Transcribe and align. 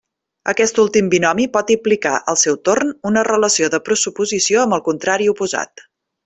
Aquest 0.51 0.79
últim 0.83 1.09
binomi 1.13 1.45
pot 1.57 1.69
implicar, 1.75 2.13
al 2.33 2.39
seu 2.45 2.57
torn, 2.69 2.95
una 3.11 3.25
relació 3.29 3.69
de 3.75 3.81
pressuposició 3.91 4.65
amb 4.65 4.79
el 4.79 4.83
contrari 4.91 5.31
oposat. 5.37 5.87